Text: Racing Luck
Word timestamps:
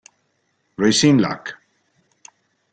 Racing 0.77 1.19
Luck 1.21 1.61